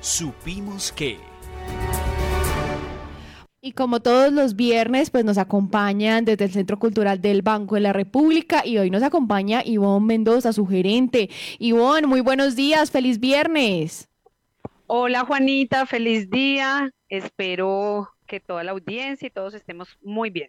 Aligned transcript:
supimos 0.00 0.92
que... 0.92 1.18
Y 3.62 3.72
como 3.72 4.00
todos 4.00 4.32
los 4.32 4.56
viernes, 4.56 5.10
pues 5.10 5.26
nos 5.26 5.36
acompañan 5.36 6.24
desde 6.24 6.46
el 6.46 6.50
Centro 6.50 6.78
Cultural 6.78 7.20
del 7.20 7.42
Banco 7.42 7.74
de 7.74 7.82
la 7.82 7.92
República 7.92 8.62
y 8.64 8.78
hoy 8.78 8.90
nos 8.90 9.02
acompaña 9.02 9.62
Ivonne 9.62 10.06
Mendoza, 10.06 10.54
su 10.54 10.66
gerente. 10.66 11.28
Ivonne, 11.58 12.06
muy 12.06 12.22
buenos 12.22 12.56
días, 12.56 12.90
feliz 12.90 13.20
viernes. 13.20 14.08
Hola 14.86 15.26
Juanita, 15.26 15.84
feliz 15.84 16.30
día. 16.30 16.90
Espero 17.10 18.08
que 18.26 18.40
toda 18.40 18.64
la 18.64 18.72
audiencia 18.72 19.26
y 19.26 19.30
todos 19.30 19.52
estemos 19.52 19.98
muy 20.02 20.30
bien. 20.30 20.48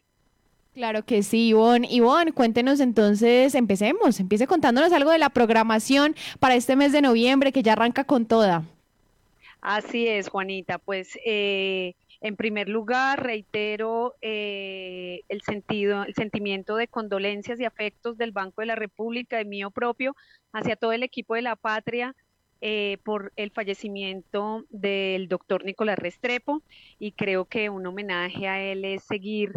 Claro 0.74 1.04
que 1.04 1.22
sí, 1.22 1.50
Ivonne. 1.50 1.86
Ivonne, 1.92 2.32
cuéntenos 2.32 2.80
entonces, 2.80 3.56
empecemos, 3.56 4.22
empiece 4.22 4.48
contándonos 4.48 4.94
algo 4.94 5.12
de 5.12 5.18
la 5.18 5.30
programación 5.30 6.16
para 6.40 6.56
este 6.56 6.78
mes 6.78 6.94
de 6.94 7.02
noviembre 7.02 7.52
que 7.52 7.62
ya 7.62 7.74
arranca 7.74 8.06
con 8.06 8.26
toda. 8.26 8.64
Así 9.62 10.08
es, 10.08 10.30
Juanita. 10.30 10.80
Pues 10.80 11.18
eh, 11.24 11.94
en 12.20 12.36
primer 12.36 12.68
lugar, 12.68 13.24
reitero 13.24 14.16
eh, 14.22 15.22
el 15.30 15.42
sentido, 15.42 16.04
el 16.04 16.16
sentimiento 16.16 16.76
de 16.76 16.88
condolencias 16.88 17.60
y 17.60 17.66
afectos 17.66 18.18
del 18.18 18.32
Banco 18.32 18.62
de 18.62 18.68
la 18.68 18.76
República 18.76 19.40
y 19.40 19.46
mío 19.46 19.72
propio 19.72 20.16
hacia 20.52 20.76
todo 20.76 20.92
el 20.94 21.04
equipo 21.04 21.36
de 21.36 21.44
la 21.44 21.56
patria 21.56 22.16
eh, 22.62 22.98
por 23.04 23.34
el 23.36 23.52
fallecimiento 23.52 24.66
del 24.70 25.28
doctor 25.28 25.64
Nicolás 25.66 25.98
Restrepo 25.98 26.62
y 27.00 27.14
creo 27.14 27.46
que 27.46 27.70
un 27.70 27.86
homenaje 27.88 28.48
a 28.48 28.62
él 28.62 28.86
es 28.86 29.04
seguir 29.04 29.54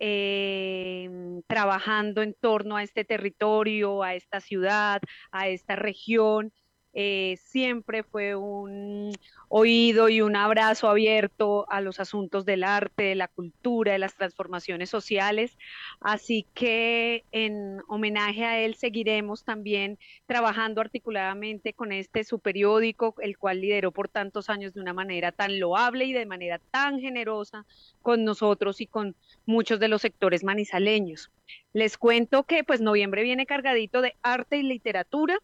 eh, 0.00 1.40
trabajando 1.46 2.22
en 2.22 2.34
torno 2.34 2.76
a 2.76 2.82
este 2.82 3.04
territorio, 3.04 4.02
a 4.02 4.14
esta 4.14 4.40
ciudad, 4.40 5.00
a 5.32 5.48
esta 5.48 5.76
región 5.76 6.52
eh, 6.98 7.36
siempre 7.44 8.02
fue 8.04 8.36
un 8.36 9.12
oído 9.48 10.08
y 10.08 10.22
un 10.22 10.34
abrazo 10.34 10.88
abierto 10.88 11.66
a 11.68 11.82
los 11.82 12.00
asuntos 12.00 12.46
del 12.46 12.64
arte, 12.64 13.02
de 13.02 13.14
la 13.14 13.28
cultura, 13.28 13.92
de 13.92 13.98
las 13.98 14.14
transformaciones 14.14 14.88
sociales. 14.88 15.58
Así 16.00 16.46
que 16.54 17.22
en 17.32 17.82
homenaje 17.88 18.46
a 18.46 18.60
él 18.60 18.76
seguiremos 18.76 19.44
también 19.44 19.98
trabajando 20.24 20.80
articuladamente 20.80 21.74
con 21.74 21.92
este 21.92 22.24
su 22.24 22.38
periódico, 22.38 23.14
el 23.20 23.36
cual 23.36 23.60
lideró 23.60 23.92
por 23.92 24.08
tantos 24.08 24.48
años 24.48 24.72
de 24.72 24.80
una 24.80 24.94
manera 24.94 25.32
tan 25.32 25.60
loable 25.60 26.06
y 26.06 26.14
de 26.14 26.24
manera 26.24 26.60
tan 26.70 26.98
generosa 26.98 27.66
con 28.00 28.24
nosotros 28.24 28.80
y 28.80 28.86
con 28.86 29.14
muchos 29.44 29.80
de 29.80 29.88
los 29.88 30.00
sectores 30.00 30.44
manizaleños. 30.44 31.30
Les 31.74 31.98
cuento 31.98 32.44
que 32.44 32.64
pues 32.64 32.80
noviembre 32.80 33.22
viene 33.22 33.44
cargadito 33.44 34.00
de 34.00 34.16
arte 34.22 34.56
y 34.56 34.62
literatura 34.62 35.38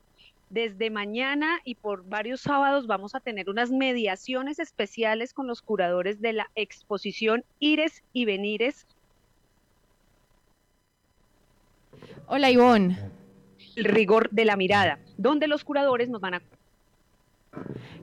desde 0.53 0.91
mañana 0.91 1.61
y 1.65 1.77
por 1.77 2.07
varios 2.07 2.43
sábados 2.43 2.87
vamos 2.87 3.15
a 3.15 3.21
tener 3.21 3.49
unas 3.49 3.71
mediaciones 3.71 4.59
especiales 4.59 5.33
con 5.33 5.47
los 5.47 5.63
curadores 5.63 6.21
de 6.21 6.35
la 6.35 6.51
exposición 6.55 7.43
Ires 7.59 8.03
y 8.13 8.27
Venires. 8.27 8.87
Hola 12.27 12.51
Ivonne. 12.51 12.99
El 13.77 13.85
rigor 13.85 14.29
de 14.31 14.45
la 14.45 14.57
mirada, 14.57 14.99
donde 15.17 15.49
los 15.49 15.65
curadores 15.65 16.11
nos 16.11 16.21
van 16.21 16.35
a... 16.35 16.43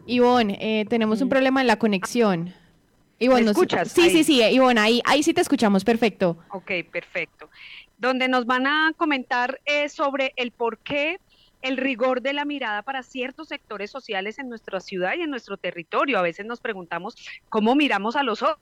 Ivonne, 0.07 0.57
eh, 0.59 0.85
tenemos 0.85 1.21
un 1.21 1.27
mm. 1.27 1.29
problema 1.29 1.61
en 1.61 1.67
la 1.67 1.77
conexión. 1.77 2.51
Ivonne, 3.19 3.43
¿Me 3.43 3.51
escuchas? 3.51 3.91
Sí, 3.91 4.09
sí, 4.09 4.23
sí, 4.23 4.41
Ivonne, 4.41 4.81
ahí, 4.81 5.01
ahí 5.05 5.21
sí 5.21 5.35
te 5.35 5.41
escuchamos, 5.41 5.85
perfecto. 5.85 6.37
Ok, 6.49 6.71
perfecto. 6.91 7.47
Donde 7.99 8.27
nos 8.27 8.47
van 8.47 8.65
a 8.65 8.93
comentar 8.97 9.61
sobre 9.87 10.33
el 10.35 10.51
por 10.51 10.79
qué 10.79 11.19
el 11.61 11.77
rigor 11.77 12.21
de 12.21 12.33
la 12.33 12.45
mirada 12.45 12.81
para 12.81 13.03
ciertos 13.03 13.47
sectores 13.47 13.91
sociales 13.91 14.39
en 14.39 14.49
nuestra 14.49 14.79
ciudad 14.79 15.13
y 15.17 15.21
en 15.21 15.29
nuestro 15.29 15.57
territorio. 15.57 16.17
A 16.17 16.21
veces 16.21 16.45
nos 16.45 16.61
preguntamos 16.61 17.15
cómo 17.49 17.75
miramos 17.75 18.15
a 18.15 18.23
los 18.23 18.41
otros. 18.41 18.59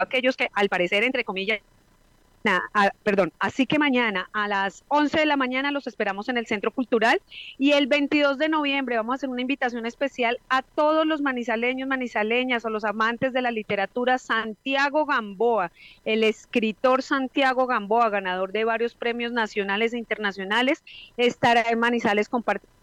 aquellos 0.00 0.36
que 0.36 0.48
al 0.52 0.68
parecer, 0.68 1.04
entre 1.04 1.22
comillas, 1.22 1.60
perdón, 3.02 3.32
así 3.38 3.66
que 3.66 3.78
mañana 3.78 4.28
a 4.32 4.48
las 4.48 4.84
11 4.88 5.20
de 5.20 5.26
la 5.26 5.36
mañana 5.36 5.70
los 5.70 5.86
esperamos 5.86 6.28
en 6.28 6.36
el 6.36 6.46
Centro 6.46 6.70
Cultural 6.70 7.20
y 7.58 7.72
el 7.72 7.86
22 7.86 8.38
de 8.38 8.48
noviembre 8.48 8.96
vamos 8.96 9.12
a 9.12 9.16
hacer 9.16 9.28
una 9.28 9.40
invitación 9.40 9.86
especial 9.86 10.38
a 10.48 10.62
todos 10.62 11.06
los 11.06 11.20
manizaleños, 11.20 11.88
manizaleñas 11.88 12.64
o 12.64 12.70
los 12.70 12.84
amantes 12.84 13.32
de 13.32 13.42
la 13.42 13.50
literatura. 13.50 14.18
Santiago 14.18 15.06
Gamboa, 15.06 15.70
el 16.04 16.24
escritor 16.24 17.02
Santiago 17.02 17.66
Gamboa, 17.66 18.10
ganador 18.10 18.52
de 18.52 18.64
varios 18.64 18.94
premios 18.94 19.32
nacionales 19.32 19.92
e 19.92 19.98
internacionales, 19.98 20.82
estará 21.16 21.62
en 21.70 21.78
Manizales 21.78 22.28
compartiendo. 22.28 22.74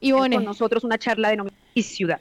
Y 0.00 0.10
con 0.10 0.44
nosotros 0.44 0.84
una 0.84 0.98
charla 0.98 1.30
de 1.30 1.50
y 1.74 1.82
ciudad. 1.82 2.20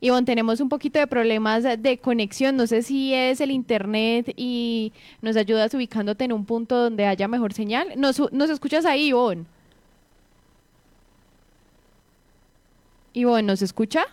Ivonne, 0.00 0.24
tenemos 0.24 0.60
un 0.60 0.68
poquito 0.68 0.98
de 0.98 1.06
problemas 1.06 1.64
de 1.64 1.98
conexión. 1.98 2.56
No 2.56 2.66
sé 2.66 2.82
si 2.82 3.12
es 3.14 3.40
el 3.40 3.50
internet 3.50 4.32
y 4.36 4.92
nos 5.20 5.36
ayudas 5.36 5.74
ubicándote 5.74 6.24
en 6.24 6.32
un 6.32 6.46
punto 6.46 6.76
donde 6.76 7.06
haya 7.06 7.28
mejor 7.28 7.52
señal. 7.52 7.88
¿Nos, 7.96 8.32
nos 8.32 8.48
escuchas 8.50 8.86
ahí, 8.86 9.08
Ivonne? 9.08 9.44
Ivonne, 13.12 13.42
¿nos 13.42 13.62
escucha? 13.62 14.04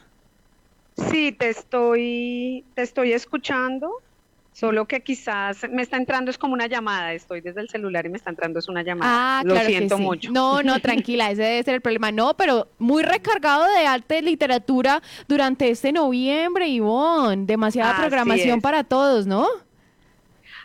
Sí, 0.97 1.31
te 1.31 1.49
estoy, 1.49 2.65
te 2.73 2.81
estoy 2.81 3.13
escuchando. 3.13 3.91
Solo 4.57 4.87
que 4.87 5.01
quizás 5.01 5.69
me 5.69 5.83
está 5.83 5.97
entrando 5.97 6.31
es 6.31 6.39
como 6.39 6.55
una 6.55 6.65
llamada, 6.65 7.13
estoy 7.13 7.41
desde 7.41 7.61
el 7.61 7.69
celular 7.69 8.07
y 8.07 8.09
me 8.09 8.17
está 8.17 8.31
entrando 8.31 8.57
es 8.57 8.67
una 8.67 8.81
llamada. 8.81 9.41
Ah, 9.41 9.43
Lo 9.45 9.55
siento 9.55 9.99
mucho. 9.99 10.31
No, 10.31 10.63
no, 10.63 10.79
tranquila, 10.81 11.29
ese 11.29 11.43
debe 11.43 11.63
ser 11.63 11.75
el 11.75 11.81
problema. 11.81 12.11
No, 12.11 12.35
pero 12.35 12.67
muy 12.79 13.03
recargado 13.03 13.65
de 13.65 13.85
arte 13.85 14.17
y 14.17 14.21
literatura 14.23 15.03
durante 15.27 15.69
este 15.69 15.91
noviembre, 15.91 16.67
Ivonne. 16.69 17.45
Demasiada 17.45 17.97
programación 17.97 18.59
para 18.59 18.83
todos, 18.83 19.27
¿no? 19.27 19.45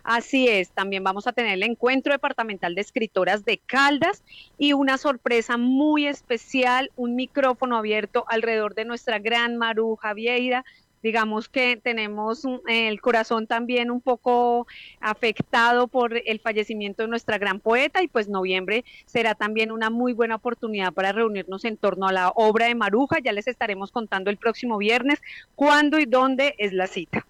Así 0.04 0.48
es, 0.48 0.70
también 0.70 1.04
vamos 1.04 1.26
a 1.26 1.32
tener 1.32 1.52
el 1.52 1.62
encuentro 1.62 2.12
departamental 2.12 2.74
de 2.74 2.80
escritoras 2.80 3.44
de 3.44 3.58
Caldas 3.58 4.24
y 4.58 4.72
una 4.72 4.98
sorpresa 4.98 5.58
muy 5.58 6.06
especial, 6.06 6.90
un 6.96 7.14
micrófono 7.14 7.76
abierto 7.76 8.24
alrededor 8.28 8.74
de 8.74 8.84
nuestra 8.84 9.18
gran 9.18 9.58
Maruja 9.58 10.12
Vieira, 10.14 10.64
digamos 11.02 11.48
que 11.48 11.76
tenemos 11.76 12.46
el 12.68 13.00
corazón 13.00 13.46
también 13.46 13.90
un 13.90 14.00
poco 14.00 14.66
afectado 15.00 15.88
por 15.88 16.16
el 16.24 16.40
fallecimiento 16.40 17.02
de 17.02 17.08
nuestra 17.08 17.38
gran 17.38 17.60
poeta 17.60 18.02
y 18.02 18.08
pues 18.08 18.28
noviembre 18.28 18.84
será 19.06 19.34
también 19.34 19.72
una 19.72 19.90
muy 19.90 20.12
buena 20.12 20.36
oportunidad 20.36 20.92
para 20.92 21.12
reunirnos 21.12 21.64
en 21.64 21.76
torno 21.76 22.06
a 22.06 22.12
la 22.12 22.28
obra 22.30 22.66
de 22.66 22.74
Maruja. 22.74 23.18
Ya 23.20 23.32
les 23.32 23.48
estaremos 23.48 23.90
contando 23.90 24.30
el 24.30 24.36
próximo 24.36 24.78
viernes 24.78 25.20
cuándo 25.54 25.98
y 25.98 26.06
dónde 26.06 26.54
es 26.58 26.72
la 26.72 26.86
cita. 26.86 27.26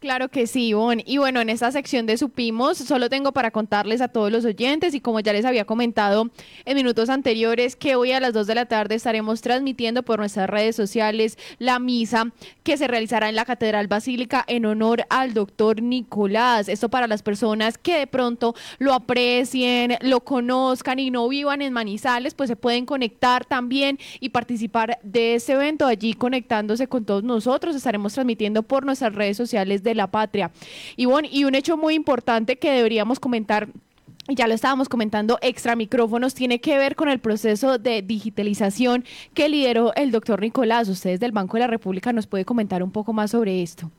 Claro 0.00 0.30
que 0.30 0.46
sí, 0.46 0.68
Ivonne. 0.68 1.04
Y 1.06 1.18
bueno, 1.18 1.42
en 1.42 1.50
esta 1.50 1.70
sección 1.70 2.06
de 2.06 2.16
Supimos, 2.16 2.78
solo 2.78 3.10
tengo 3.10 3.32
para 3.32 3.50
contarles 3.50 4.00
a 4.00 4.08
todos 4.08 4.32
los 4.32 4.46
oyentes 4.46 4.94
y 4.94 5.00
como 5.02 5.20
ya 5.20 5.34
les 5.34 5.44
había 5.44 5.66
comentado 5.66 6.30
en 6.64 6.74
minutos 6.74 7.10
anteriores, 7.10 7.76
que 7.76 7.96
hoy 7.96 8.12
a 8.12 8.20
las 8.20 8.32
2 8.32 8.46
de 8.46 8.54
la 8.54 8.64
tarde 8.64 8.94
estaremos 8.94 9.42
transmitiendo 9.42 10.02
por 10.02 10.18
nuestras 10.18 10.48
redes 10.48 10.74
sociales 10.74 11.36
la 11.58 11.78
misa 11.78 12.32
que 12.62 12.78
se 12.78 12.88
realizará 12.88 13.28
en 13.28 13.34
la 13.34 13.44
Catedral 13.44 13.88
Basílica 13.88 14.42
en 14.48 14.64
honor 14.64 15.04
al 15.10 15.34
doctor 15.34 15.82
Nicolás. 15.82 16.70
Esto 16.70 16.88
para 16.88 17.06
las 17.06 17.22
personas 17.22 17.76
que 17.76 17.98
de 17.98 18.06
pronto 18.06 18.54
lo 18.78 18.94
aprecien, 18.94 19.98
lo 20.00 20.20
conozcan 20.20 20.98
y 20.98 21.10
no 21.10 21.28
vivan 21.28 21.60
en 21.60 21.74
Manizales, 21.74 22.32
pues 22.32 22.48
se 22.48 22.56
pueden 22.56 22.86
conectar 22.86 23.44
también 23.44 23.98
y 24.18 24.30
participar 24.30 24.98
de 25.02 25.34
ese 25.34 25.52
evento 25.52 25.84
allí 25.84 26.14
conectándose 26.14 26.86
con 26.86 27.04
todos 27.04 27.22
nosotros. 27.22 27.76
Estaremos 27.76 28.14
transmitiendo 28.14 28.62
por 28.62 28.86
nuestras 28.86 29.14
redes 29.14 29.36
sociales 29.36 29.82
de 29.82 29.89
de 29.90 29.94
la 29.94 30.10
patria. 30.10 30.50
Y 30.96 31.06
y 31.30 31.44
un 31.44 31.54
hecho 31.54 31.76
muy 31.76 31.94
importante 31.94 32.56
que 32.56 32.70
deberíamos 32.70 33.20
comentar 33.20 33.68
ya 34.34 34.46
lo 34.46 34.54
estábamos 34.54 34.88
comentando, 34.88 35.38
extra 35.42 35.76
micrófonos, 35.76 36.34
tiene 36.34 36.60
que 36.60 36.78
ver 36.78 36.94
con 36.94 37.08
el 37.08 37.18
proceso 37.18 37.78
de 37.78 38.02
digitalización 38.02 39.04
que 39.34 39.48
lideró 39.48 39.92
el 39.94 40.10
doctor 40.10 40.40
Nicolás. 40.40 40.88
Ustedes 40.88 41.20
del 41.20 41.32
Banco 41.32 41.56
de 41.56 41.60
la 41.60 41.66
República 41.66 42.12
nos 42.12 42.26
puede 42.26 42.44
comentar 42.44 42.82
un 42.82 42.92
poco 42.92 43.12
más 43.12 43.32
sobre 43.32 43.62
esto. 43.62 43.90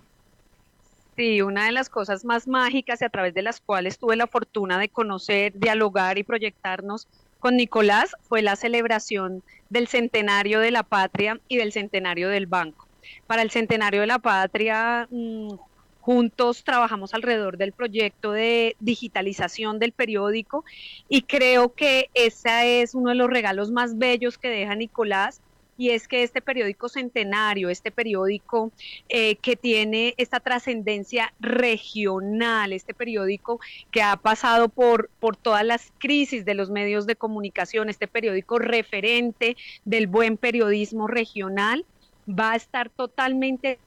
Sí, 1.17 1.41
una 1.41 1.65
de 1.65 1.73
las 1.73 1.89
cosas 1.89 2.23
más 2.23 2.47
mágicas 2.47 3.01
y 3.01 3.05
a 3.05 3.09
través 3.09 3.33
de 3.33 3.41
las 3.41 3.59
cuales 3.59 3.99
tuve 3.99 4.15
la 4.15 4.27
fortuna 4.27 4.79
de 4.79 4.89
conocer, 4.89 5.53
dialogar 5.55 6.17
y 6.17 6.23
proyectarnos 6.23 7.07
con 7.39 7.57
Nicolás 7.57 8.15
fue 8.21 8.41
la 8.41 8.55
celebración 8.55 9.43
del 9.69 9.87
centenario 9.87 10.59
de 10.59 10.71
la 10.71 10.83
patria 10.83 11.39
y 11.47 11.57
del 11.57 11.73
centenario 11.73 12.29
del 12.29 12.45
banco. 12.45 12.87
Para 13.27 13.41
el 13.41 13.51
centenario 13.51 14.01
de 14.01 14.07
la 14.07 14.19
patria, 14.19 15.07
mm, 15.09 15.55
Juntos 16.01 16.63
trabajamos 16.63 17.13
alrededor 17.13 17.57
del 17.57 17.73
proyecto 17.73 18.31
de 18.31 18.75
digitalización 18.79 19.77
del 19.79 19.91
periódico 19.91 20.65
y 21.07 21.21
creo 21.21 21.73
que 21.73 22.09
ese 22.15 22.81
es 22.81 22.95
uno 22.95 23.09
de 23.09 23.15
los 23.15 23.29
regalos 23.29 23.71
más 23.71 23.97
bellos 23.97 24.37
que 24.39 24.49
deja 24.49 24.75
Nicolás 24.75 25.41
y 25.77 25.89
es 25.89 26.07
que 26.07 26.21
este 26.21 26.41
periódico 26.41 26.89
centenario, 26.89 27.69
este 27.69 27.89
periódico 27.89 28.71
eh, 29.09 29.37
que 29.37 29.55
tiene 29.55 30.13
esta 30.17 30.39
trascendencia 30.39 31.33
regional, 31.39 32.73
este 32.73 32.93
periódico 32.93 33.59
que 33.89 34.03
ha 34.03 34.15
pasado 34.15 34.69
por, 34.69 35.09
por 35.19 35.35
todas 35.35 35.65
las 35.65 35.91
crisis 35.97 36.45
de 36.45 36.53
los 36.53 36.69
medios 36.69 37.07
de 37.07 37.15
comunicación, 37.15 37.89
este 37.89 38.07
periódico 38.07 38.59
referente 38.59 39.57
del 39.85 40.05
buen 40.05 40.37
periodismo 40.37 41.07
regional, 41.07 41.85
va 42.29 42.51
a 42.51 42.55
estar 42.55 42.89
totalmente 42.89 43.79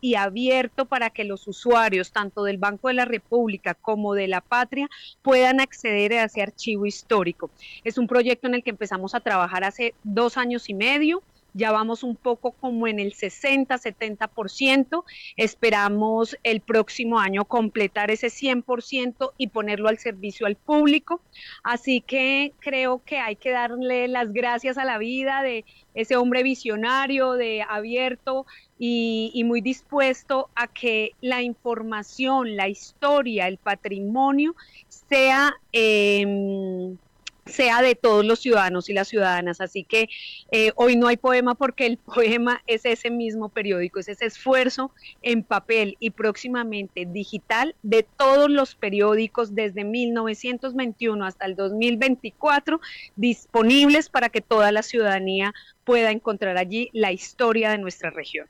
y 0.00 0.14
abierto 0.14 0.84
para 0.84 1.10
que 1.10 1.24
los 1.24 1.46
usuarios, 1.48 2.12
tanto 2.12 2.44
del 2.44 2.58
Banco 2.58 2.88
de 2.88 2.94
la 2.94 3.04
República 3.04 3.74
como 3.74 4.14
de 4.14 4.28
la 4.28 4.40
Patria, 4.40 4.88
puedan 5.22 5.60
acceder 5.60 6.12
a 6.14 6.24
ese 6.24 6.42
archivo 6.42 6.86
histórico. 6.86 7.50
Es 7.84 7.98
un 7.98 8.06
proyecto 8.06 8.46
en 8.46 8.54
el 8.54 8.62
que 8.62 8.70
empezamos 8.70 9.14
a 9.14 9.20
trabajar 9.20 9.64
hace 9.64 9.94
dos 10.02 10.36
años 10.36 10.68
y 10.68 10.74
medio 10.74 11.22
ya 11.54 11.70
vamos 11.70 12.02
un 12.02 12.16
poco 12.16 12.50
como 12.50 12.86
en 12.88 12.98
el 12.98 13.14
60-70%. 13.14 15.04
Esperamos 15.36 16.36
el 16.42 16.60
próximo 16.60 17.20
año 17.20 17.44
completar 17.44 18.10
ese 18.10 18.26
100% 18.26 19.32
y 19.38 19.46
ponerlo 19.46 19.88
al 19.88 19.98
servicio 19.98 20.46
al 20.46 20.56
público. 20.56 21.22
Así 21.62 22.00
que 22.00 22.52
creo 22.58 23.02
que 23.04 23.18
hay 23.18 23.36
que 23.36 23.50
darle 23.50 24.08
las 24.08 24.32
gracias 24.32 24.76
a 24.78 24.84
la 24.84 24.98
vida 24.98 25.42
de 25.42 25.64
ese 25.94 26.16
hombre 26.16 26.42
visionario, 26.42 27.34
de 27.34 27.64
abierto 27.66 28.46
y, 28.76 29.40
muy 29.44 29.60
dispuesto 29.60 30.48
a 30.56 30.66
que 30.66 31.12
la 31.20 31.42
información, 31.42 32.56
la 32.56 32.68
historia, 32.68 33.46
el 33.46 33.58
patrimonio 33.58 34.56
sea... 34.88 35.54
Eh, 35.72 36.96
sea 37.46 37.82
de 37.82 37.94
todos 37.94 38.24
los 38.24 38.40
ciudadanos 38.40 38.88
y 38.88 38.92
las 38.92 39.08
ciudadanas. 39.08 39.60
Así 39.60 39.84
que 39.84 40.08
eh, 40.50 40.72
hoy 40.76 40.96
no 40.96 41.08
hay 41.08 41.16
poema 41.16 41.54
porque 41.54 41.86
el 41.86 41.96
poema 42.14 42.62
es 42.66 42.84
ese 42.84 43.10
mismo 43.10 43.48
periódico, 43.48 44.00
es 44.00 44.08
ese 44.08 44.26
esfuerzo 44.26 44.92
en 45.22 45.42
papel 45.42 45.96
y 46.00 46.10
próximamente 46.10 47.06
digital 47.06 47.74
de 47.82 48.02
todos 48.16 48.50
los 48.50 48.74
periódicos 48.74 49.54
desde 49.54 49.84
1921 49.84 51.24
hasta 51.24 51.46
el 51.46 51.56
2024 51.56 52.80
disponibles 53.16 54.08
para 54.08 54.28
que 54.28 54.40
toda 54.40 54.72
la 54.72 54.82
ciudadanía 54.82 55.54
pueda 55.84 56.10
encontrar 56.10 56.56
allí 56.56 56.90
la 56.92 57.12
historia 57.12 57.70
de 57.70 57.78
nuestra 57.78 58.10
región. 58.10 58.48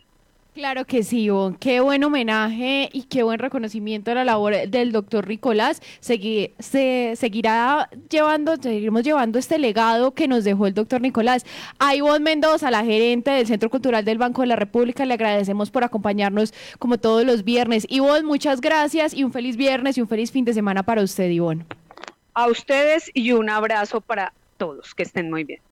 Claro 0.55 0.85
que 0.85 1.03
sí, 1.03 1.23
Ivonne. 1.25 1.57
Qué 1.59 1.81
buen 1.81 2.05
homenaje 2.05 2.89
y 2.93 3.03
qué 3.03 3.25
buen 3.25 3.41
reconocimiento 3.41 4.13
a 4.13 4.15
la 4.15 4.25
labor 4.25 4.69
del 4.69 4.93
doctor 4.93 5.27
Nicolás. 5.27 5.83
se 5.99 7.15
seguirá 7.17 7.91
llevando, 8.09 8.55
seguiremos 8.55 9.03
llevando 9.03 9.41
este 9.41 9.59
legado 9.59 10.15
que 10.15 10.29
nos 10.29 10.45
dejó 10.45 10.69
el 10.69 10.75
doctor 10.75 11.01
Nicolás. 11.01 11.45
A 11.81 11.97
Ivonne 11.97 12.21
Mendoza, 12.21 12.71
la 12.71 12.85
gerente 12.85 13.33
del 13.33 13.49
Centro 13.49 13.69
Cultural 13.69 14.05
del 14.05 14.19
Banco 14.19 14.43
de 14.43 14.47
la 14.47 14.55
República, 14.55 15.05
le 15.05 15.15
agradecemos 15.15 15.73
por 15.73 15.83
acompañarnos 15.83 16.55
como 16.79 16.99
todos 16.99 17.27
los 17.27 17.43
viernes. 17.43 17.85
Ivonne, 17.91 18.23
muchas 18.23 18.61
gracias 18.61 19.13
y 19.13 19.25
un 19.25 19.33
feliz 19.33 19.57
viernes 19.57 19.99
y 19.99 20.03
un 20.03 20.09
feliz 20.09 20.31
fin 20.31 20.45
de 20.45 20.55
semana 20.55 20.85
para 20.85 21.03
usted, 21.03 21.31
Ivonne. 21.31 21.67
A 22.33 22.47
ustedes 22.47 23.11
y 23.13 23.33
un 23.33 23.51
abrazo 23.51 24.01
para 24.01 24.33
todos. 24.57 24.95
Que 24.95 25.03
estén 25.03 25.31
muy 25.31 25.43
bien. 25.43 25.61